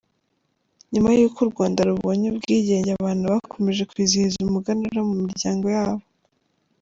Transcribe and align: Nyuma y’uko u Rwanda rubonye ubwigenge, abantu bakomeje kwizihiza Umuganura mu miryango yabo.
Nyuma 0.93 1.09
y’uko 1.17 1.39
u 1.41 1.49
Rwanda 1.51 1.79
rubonye 1.89 2.25
ubwigenge, 2.29 2.89
abantu 2.93 3.23
bakomeje 3.33 3.81
kwizihiza 3.91 4.37
Umuganura 4.47 4.99
mu 5.09 5.15
miryango 5.23 5.65
yabo. 5.75 6.03